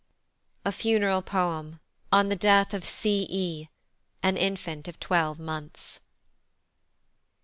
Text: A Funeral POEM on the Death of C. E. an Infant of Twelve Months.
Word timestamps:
A 0.65 0.71
Funeral 0.71 1.21
POEM 1.21 1.79
on 2.11 2.29
the 2.29 2.35
Death 2.35 2.73
of 2.73 2.83
C. 2.85 3.27
E. 3.29 3.67
an 4.23 4.35
Infant 4.35 4.87
of 4.87 4.99
Twelve 4.99 5.37
Months. 5.37 5.99